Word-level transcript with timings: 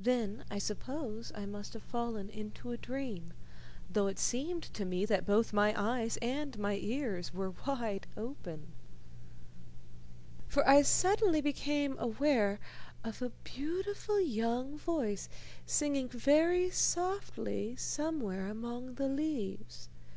Then 0.00 0.44
I 0.50 0.58
suppose 0.58 1.30
I 1.36 1.46
must 1.46 1.74
have 1.74 1.84
fallen 1.84 2.28
into 2.28 2.72
a 2.72 2.76
dream, 2.76 3.32
though 3.88 4.08
it 4.08 4.18
seemed 4.18 4.64
to 4.64 4.84
me 4.84 5.04
that 5.04 5.24
both 5.24 5.52
my 5.52 5.72
eyes 5.80 6.16
and 6.20 6.58
my 6.58 6.74
ears 6.74 7.32
were 7.32 7.52
wide 7.64 8.08
open, 8.16 8.72
for 10.48 10.68
I 10.68 10.82
suddenly 10.82 11.40
became 11.40 11.96
aware 12.00 12.58
of 13.04 13.22
a 13.22 13.30
beautiful 13.44 14.18
young 14.20 14.76
voice 14.76 15.28
singing 15.66 16.08
very 16.08 16.70
softly 16.70 17.76
somewhere 17.76 18.48
among 18.48 18.94
the 18.96 19.06
leaves. 19.06 19.88